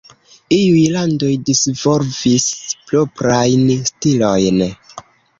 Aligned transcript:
Iuj 0.55 0.85
landoj 0.93 1.27
disvolvis 1.49 2.47
proprajn 2.91 3.67
stilojn. 3.91 4.59